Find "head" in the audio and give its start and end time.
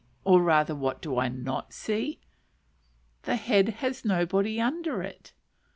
3.37-3.69